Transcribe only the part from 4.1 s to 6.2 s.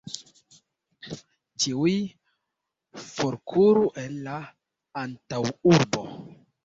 la antaŭurbo!